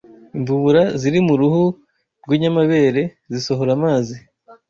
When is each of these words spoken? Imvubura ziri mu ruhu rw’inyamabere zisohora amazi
Imvubura 0.37 0.81
ziri 0.99 1.19
mu 1.27 1.33
ruhu 1.39 1.63
rw’inyamabere 2.23 3.03
zisohora 3.31 3.71
amazi 3.77 4.15